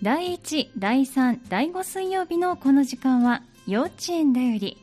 [0.00, 4.78] 第1、第3、第5水曜日のこの時間は幼稚園だより。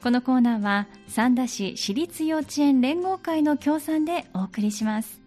[0.00, 5.20] このコーナーは三田市私立幼稚園連合会の協賛でお送りします。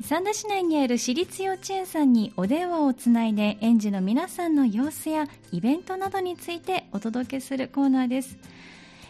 [0.00, 8.38] 三田市内にある私立幼稚園さんにお電話をつないで園児の皆さんの様子やイベントなどについてお届けするコーナーです。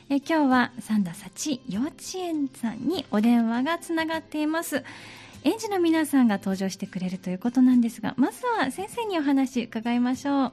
[0.08, 4.82] え今日は三田幸幼稚園さんにお電話がつながっています。
[5.46, 10.52] 園児の皆さんが登場してくれるということなんですが、まずは先生にお話伺いましょう。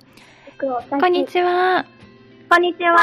[1.00, 1.88] こんにちは。
[2.48, 2.96] こんにちは。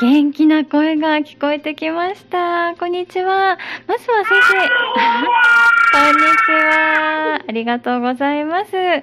[0.00, 2.76] 元気な声が聞こえてきました。
[2.78, 3.58] こんにちは。
[3.88, 4.68] まずは先生。
[5.90, 7.42] こんにちは。
[7.48, 8.70] ありがとうございます。
[8.70, 9.02] で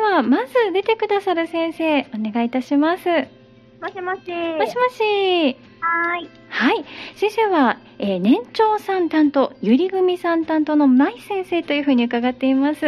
[0.00, 3.06] は、まず出てくださる先生、お願いいたします。
[3.06, 4.20] もしもし。
[4.30, 5.58] もしもし。
[5.80, 6.45] はい。
[6.56, 6.86] はい。
[7.16, 12.86] 先生は、えー、年長さん担当、ゆり組さん担当の舞先生というふうに伺っています。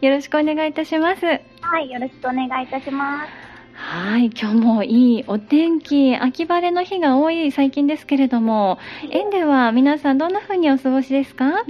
[0.00, 1.26] よろしくお願いいたします。
[1.26, 1.38] は
[1.78, 3.28] い、よろしくお願いいたします。
[3.74, 8.78] はい、今日もいいお天気、秋晴れの日が多い最近ですけれども、
[9.10, 11.44] 園では皆さんどんな風にお過ごしですか？
[11.44, 11.62] は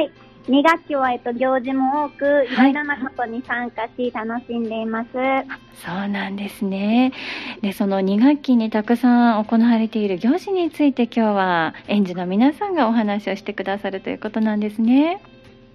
[0.00, 0.12] い。
[0.48, 5.46] 2学期は、えっと、行事も多く、いろいろなことに参加し、楽しんでいます、はい。
[5.74, 7.12] そうなんですね。
[7.60, 15.20] で、その2学期にたくさん行われている行事について今日は園児の皆さんがお話をしてくださるということなんですね。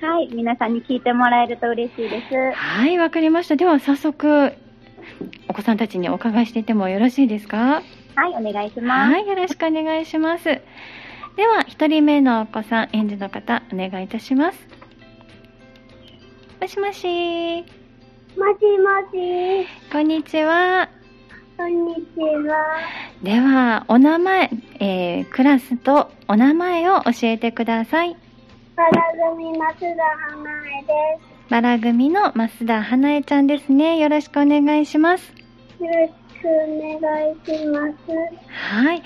[0.02, 2.52] はい、皆さんに聞いてもらえると嬉しいです。
[2.56, 3.56] はい、わかりました。
[3.56, 4.54] では早速、
[5.48, 7.84] お子さんたちにお伺いしていてもよろしいですか？
[8.16, 9.12] はい、お願いします。
[9.14, 10.62] はい、よろしくお願いします。
[11.36, 14.68] では、一人目のお子さん、園児の方、お願いいたします。
[16.62, 17.62] もしもし。
[17.62, 19.68] もしもし。
[19.92, 20.88] こんにちは。
[21.58, 22.78] こんにちは。
[23.24, 28.16] では、お名前、えー、クラスとお名前を教えてください。
[28.76, 28.92] バラ
[29.32, 31.50] 組増田花江です。
[31.50, 33.98] バラ組の増田花江ちゃんですね。
[33.98, 35.34] よろしくお願いします。
[35.80, 37.96] よろしくお願いします。
[38.52, 39.04] はい。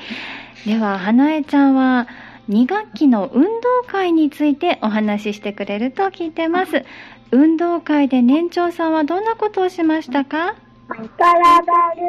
[0.66, 2.08] では、花江ちゃんは、
[2.50, 3.50] 2学期の運動
[3.88, 6.86] 会についてお話ししてくれると聞いてます。
[7.32, 10.56] 運動会で年長さんはどんなことをしましたか？
[10.88, 12.02] バラバル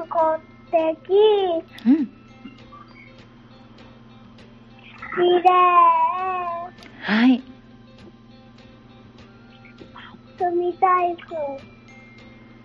[0.00, 0.40] ーン、こっ
[0.70, 1.10] てき、
[1.88, 1.94] うん。
[5.18, 5.52] リレー。
[7.02, 7.42] はい。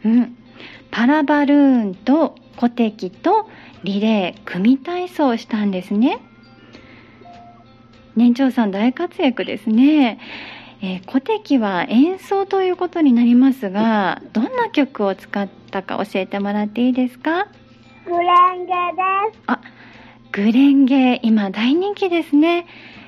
[0.05, 0.37] うん。
[0.97, 3.47] パラバルーンと小敵と
[3.83, 6.17] リレー、組体操をしたんですね。
[8.15, 10.19] 年長さん大活躍ですね。
[10.81, 17.47] えー、小敵は演奏ということになりますが、どんな曲を使ったか教えてもらっていいですか？
[18.07, 18.23] グレ
[18.55, 18.73] ンゲで
[19.35, 19.39] す。
[19.45, 19.61] あ、
[20.31, 22.65] グレンゲ、今大人気ですね。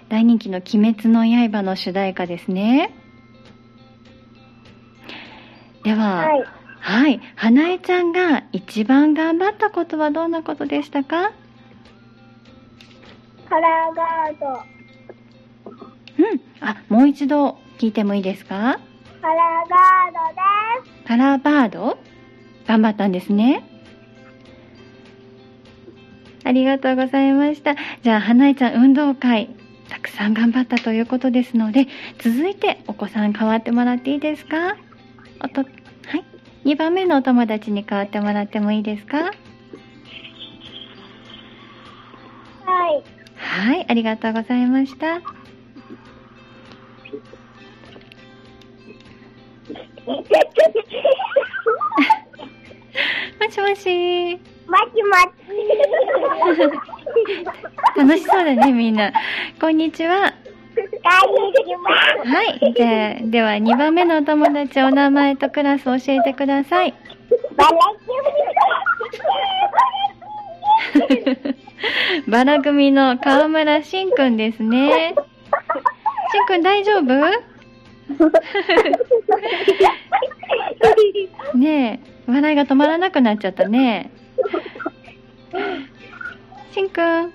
[0.10, 2.94] 大人気の鬼滅の刃の主題歌ですね。
[5.84, 6.46] では、はい、
[6.80, 11.32] はい、花江ちゃんが一番頑張ったことはどんなことでしたか？
[13.48, 15.74] カラーガード。
[16.24, 16.42] うん。
[16.62, 18.80] あ、もう一度聞いてもいいですか？
[19.22, 21.08] カラーガードです。
[21.08, 21.98] カラーバード？
[22.68, 23.64] 頑張ったんですね。
[26.46, 27.76] ありがとうございました。
[28.02, 29.50] じゃあ、花江ちゃん運動会、
[29.90, 31.88] たくさん頑張ったということですので、
[32.20, 34.78] 続いてお子さん変わってもらっていいですか？
[35.44, 35.79] おと、はい。
[36.66, 39.18] 2番目のお友達に変わってもらってもいいですか？
[39.18, 39.32] は
[42.92, 43.04] い。
[43.38, 45.20] はい、ありがとうございました。
[45.20, 45.24] も
[53.50, 53.68] しもし。
[53.68, 54.40] もしもし。
[57.98, 59.12] 楽しそうだね、みんな。
[59.60, 60.34] こんにちは。
[61.12, 62.74] はい。
[62.76, 66.94] じゃあ、では2番目のお友達、お名前とクラス教えてください。
[72.28, 75.16] バラ組の川村しんくんですね。
[76.32, 77.04] しんくん大丈夫？
[81.58, 84.10] ねえ、笑いが止まらなくなっちゃったね。
[86.72, 87.04] しんくん。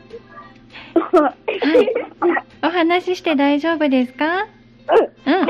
[0.94, 1.90] はい。
[2.64, 4.46] お話しして大丈夫ですか？
[5.26, 5.46] うん。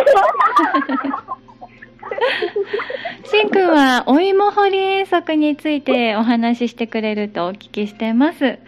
[3.27, 8.59] しん くんはお芋掘り遠足についてお話ししてくれるとお聞きしてます。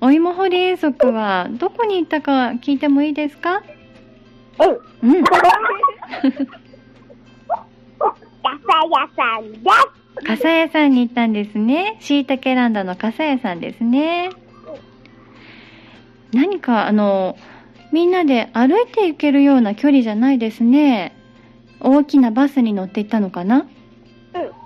[0.00, 3.62] お芋掘り遠足はどこに行ったか聞いてもいいですか？
[5.02, 5.16] うん。
[5.16, 5.24] うん。
[8.44, 8.60] 傘
[8.90, 9.64] 屋さんです。
[10.26, 11.96] 傘屋さんに行ったんですね。
[12.00, 14.30] しいたけランドの傘屋さんですね。
[16.32, 17.36] 何か、あの、
[17.92, 21.14] みんなで歩いて行けるような距離じゃないですね。
[21.80, 23.66] 大きなバスに乗って行ったのかな？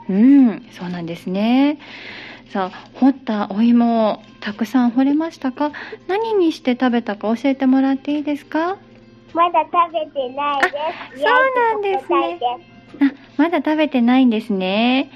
[0.08, 1.78] うん、そうなんですね。
[2.50, 5.72] さあ、掘ったお芋をたくさん掘れましたか？
[6.06, 8.76] 何にして食べたか教えてもらっていいですか？
[9.34, 10.76] まだ食べてないです。
[10.76, 11.26] あそう
[11.56, 12.38] なんですね
[13.00, 15.10] あ、まだ食べてないんですね。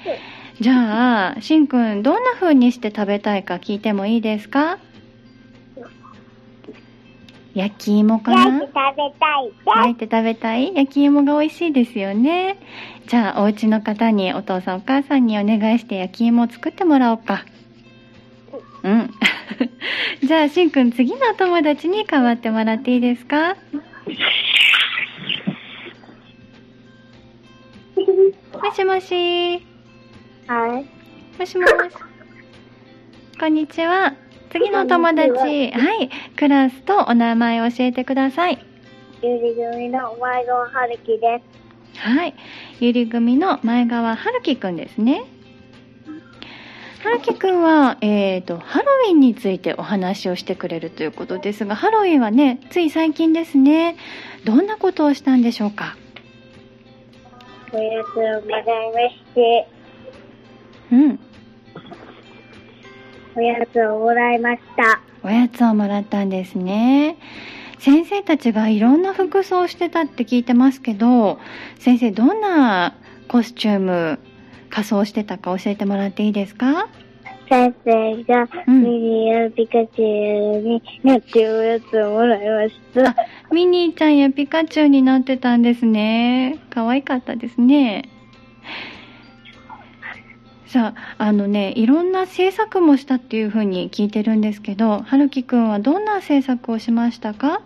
[0.59, 4.77] じゃあ、しんくん、どんな風にして食べたいか聞いてもいいですか？
[7.53, 8.45] 焼き芋かな？
[8.45, 9.51] 焼いて食べたい。
[9.65, 10.73] 焼いて食べたい？
[10.75, 12.57] 焼き芋が美味しいですよね。
[13.07, 17.45] じゃあ、お家の方にお父さんお母さんにお願いして焼き芋を作ってもらおうか。
[18.83, 19.09] うん。
[20.23, 23.55] じゃあ、しんくん、次のお友達に代わってもらっていいですか？
[27.95, 29.65] もしもし。
[30.47, 30.85] はい。
[31.39, 31.73] もしもし。
[33.39, 34.13] こんにちは。
[34.51, 35.71] 次のお友達。
[35.71, 36.09] はい。
[36.35, 38.59] クラスとお名前を教えてください。
[39.21, 41.41] ゆり組の前川春樹で
[41.95, 41.99] す。
[41.99, 42.33] はい。
[42.79, 45.23] ゆり組の前川春樹くんですね。
[47.03, 53.95] 春樹くんは、えーと、ハロウィンについてお話をしてくれるということですが、ハロウィンはね、つい最近ですね。
[54.43, 55.95] どんなことをしたんでしょうか？
[57.71, 59.67] おやつをもらいまして、
[60.91, 61.19] うん。
[63.35, 65.01] おやつをもらいました。
[65.23, 67.17] おやつをもらったんですね。
[67.79, 71.39] 先生たちがいろんな服装をしてたって聞いてますけど、
[71.79, 72.95] 先生どんな
[73.27, 74.19] コスチューム、
[74.69, 76.87] 仮装してたか教えてもらっていいですか？
[77.49, 83.15] 先生がうんミニやピカチュウになっておやつをもらいました。
[83.51, 86.59] ミニーちゃんやピカチュウになってたんですね。
[86.69, 88.09] 可愛かったですね。
[90.71, 97.61] さあ、あのね、いろんな制作もしたっていうふうに聞いてるんですけど、はるきくんはどんな制作をしましたか？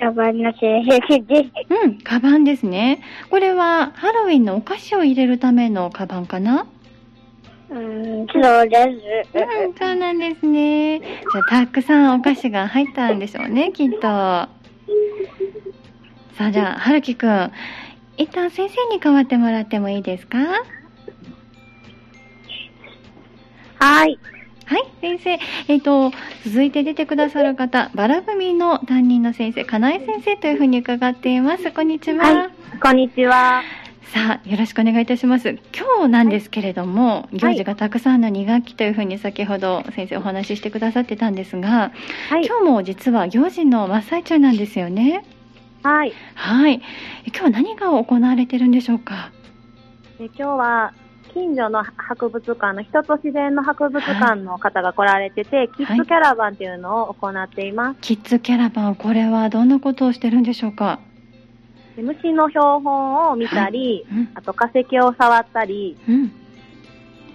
[0.00, 1.50] サバンナ先生です。
[1.84, 3.00] うん、カバンですね。
[3.30, 6.66] これはハロウィンのお菓子を入れるためのカバンかな？
[7.70, 8.76] うん、そうで
[9.32, 9.38] す。
[9.38, 10.98] うん、そうなんですね。
[10.98, 14.00] じゃあ、たくさんお菓子が入ったんでしょうね、きっと。
[14.00, 14.48] さ
[16.40, 17.52] あ、じゃあ、はるきくん、
[18.16, 20.38] 一旦先生に代わってもらってもいいですか？
[23.82, 24.16] はい。
[24.64, 25.38] はい、先生。
[25.66, 26.12] えっ、と、
[26.46, 31.72] 続いて出てくださる方、バラ組の担任の先生、かなえ先生というふうに伺っています。
[31.72, 32.24] こんにちは。
[32.24, 32.50] はい
[32.80, 33.62] こんにちは。
[34.04, 35.58] さあ、よろしくお願いいたします。
[35.76, 41.90] 今日なんですけれども、い行事がたくさんの2学期というふうに先ほど先生お話ししてくださってたんですが、
[42.30, 42.46] はい。
[42.46, 45.24] 今日も実は行事の真っ最中なんですよね。
[45.82, 46.12] はい。
[46.36, 46.80] はい。
[47.26, 49.32] 今日は何が行われてるんでしょうか？
[50.20, 50.94] で今日は
[51.34, 57.98] 近所の博物館の人と自然の博物館の方が来られてて、キッズキャラバンっていうのを行っています。
[58.00, 61.00] キッズキャラバン、これはどんなことをしてるんでしょうか？
[61.96, 64.28] で虫の標本を見たり、うん。
[64.34, 66.28] あと化石を触ったりうん。
[66.28, 66.32] し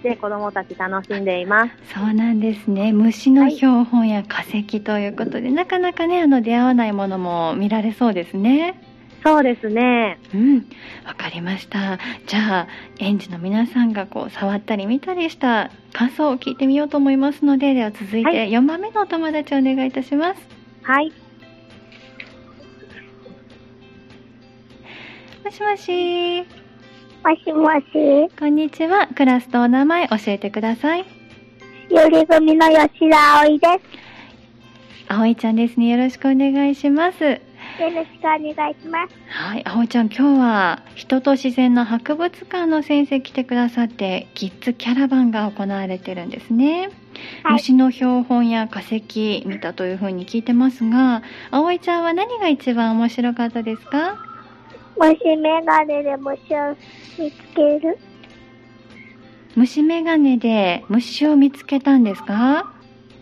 [0.02, 1.72] て子供たち楽しんでいます。
[1.92, 2.92] そうなんですね。
[2.92, 8.80] 虫の標本や化石ということで、なかなかね、あの、出会わないものも見られそうですね。
[9.24, 10.18] そうですね。
[10.34, 10.56] うん。
[11.04, 11.98] わかりました。
[12.26, 12.68] じゃあ、
[12.98, 20.40] 園児の皆さんがこう、触ったり見たりした感想を聞いてみようと思いますので、では続いはて4番目のお友達お願いいたします。
[20.82, 21.12] はい。
[25.44, 26.46] もしもし。
[27.24, 28.30] もしもし。
[28.38, 29.08] こんにちは。
[29.08, 31.04] クラスとお名前教えてください。
[31.90, 33.80] ゆり組の吉田葵です。
[35.08, 35.88] 葵ちゃんですね。
[35.88, 37.40] よろしくお願いします。
[37.78, 39.14] よろしくお願いします。
[39.28, 39.64] はい。
[39.64, 46.90] 葵ちゃん、今日は人と自然の博物館の先生来てくださって、キッズキャラバンが行われてるんですね。
[47.42, 54.16] はい虫の標本や化石見たというふうに聞いてますが、葵ちゃんは何が一番面白かったですか？
[54.96, 56.76] 虫眼鏡で虫を
[57.18, 57.98] 見つける。
[59.56, 62.72] 虫眼鏡で虫を見つけたんですか？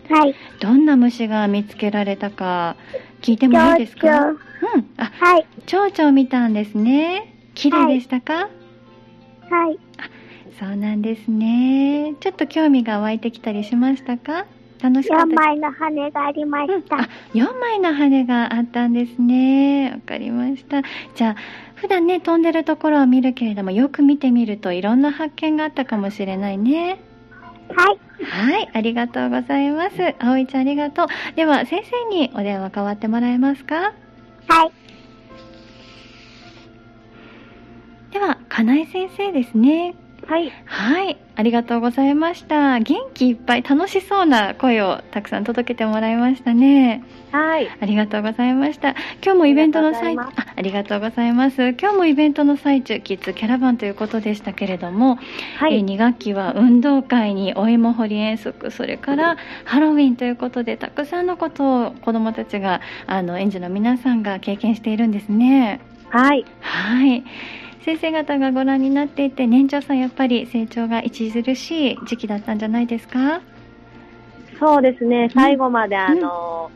[0.09, 0.35] はい。
[0.59, 2.75] どんな虫が見つけられたか
[3.21, 4.07] 聞いてもいいですか？
[4.07, 4.37] うん。
[4.97, 5.45] あ、はい。
[5.65, 7.33] 蝶々を見たんですね。
[7.55, 8.49] 綺麗でしたか、
[9.49, 9.79] はい。
[10.59, 12.15] そうなんですね。
[12.19, 14.45] ちょっと興味が湧いてきたりしましたか？
[14.81, 16.95] 楽しかった4枚の羽がありました。
[16.97, 19.91] うんあ、4枚の羽があったんですね。
[19.91, 20.83] わかりました。
[21.15, 21.35] じゃあ、
[21.75, 26.99] 普段ね、飛んでるところを見るけれども、よく見てみるといろんな発見があったかもしれないね。
[27.75, 27.97] はい。
[28.23, 30.15] はい、ありがとうございます。
[30.19, 31.07] 葵ちゃんありがとう。
[31.35, 33.93] では、先生にお電話代わってもらえますか？
[34.47, 34.71] はい。
[38.13, 39.95] では、かなえ先生ですね。
[40.25, 40.51] はい。
[40.65, 42.79] はい、ありがとうございました。
[42.79, 47.03] 元気いっぱい楽しそうな声をたくさん届けてもらいましたね。
[47.31, 47.69] はい。
[47.79, 48.89] ありがとうございました。
[49.23, 51.69] 今日もイベントの最ああありがとうございます。
[51.79, 55.19] 今日もイベントの最中、キッズキャラバンということでしたけれども、
[55.61, 55.83] えはい。
[55.85, 65.79] 2学期は運動会にお芋掘り遠足、それからハロウィンということで、たくさんのことを子どもたちが、あの園児の皆さんが経験しているんですね。
[66.09, 66.43] はい。
[66.61, 67.23] はい。
[67.81, 73.41] 先生方がご覧になっていて、年長さんやっぱり成長が著しい時期だったんじゃないですか？
[74.59, 75.29] そうですね。
[75.33, 76.71] 最後まで、あの、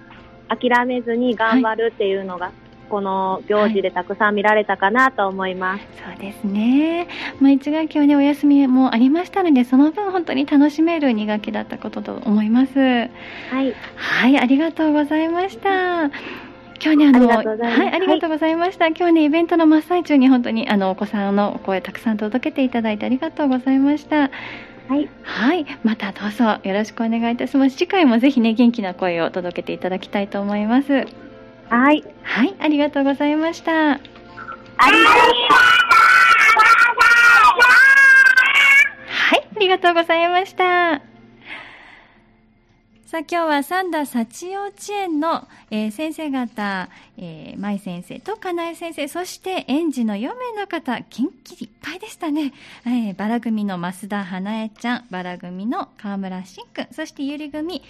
[0.50, 2.52] 諦めずに頑張るっていうのが、
[2.91, 5.86] この行事でたくさん見られたかなと思います。
[6.05, 7.07] そうですね。
[7.39, 12.77] まあ、1学期はね、お休みもありましたので、その分本当に楽しめる2学期だったことと思います。
[12.77, 13.07] は
[13.62, 13.74] い。
[13.95, 16.12] はい、ありがとうございました。
[16.83, 18.88] 今日ね、あの、はい、ありがとうございました。
[18.88, 24.31] 今日ね、イベントの真っ最中に本当に、あの、お子さんのお声たくさん届けていただいてありがとうございました。
[24.89, 25.10] はい。
[25.21, 27.77] はい、またどうぞよろしくお願いいたします。
[27.77, 31.05] 次回もぜひね、元気な声を届けていただきたいと思います。
[31.72, 32.04] はい。
[32.24, 33.92] はい、ありがとうございました。
[33.94, 35.42] ありがとうござい
[39.08, 41.01] はい、ありがとうございました。
[43.06, 51.06] さあ今日は三田幸幼稚園の、えー先生方、えー、舞先生とかなえ先生、そして園児の4名の方、元
[51.46, 52.51] 気いっぱいでしたね。
[52.86, 57.82] えーバラ組の増田花江ちゃん、バラ組の河村慎くん、そしてゆり組、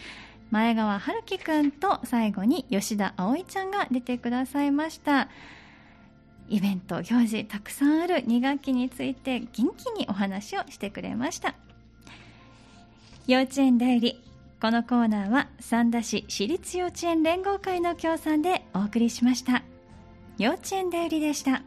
[0.51, 5.29] 前川春樹くんと最後に吉田葵ちゃんが出てくださいました。
[6.50, 9.65] イベント、行事、たくさんある2学期について元気
[9.98, 11.55] にお話をしてくれました。
[13.27, 14.22] 幼稚園代理。
[14.62, 19.63] このコーナーは三田市私立幼稚園連合会の協賛でお送りしました。
[20.38, 21.63] 幼稚園代理でした。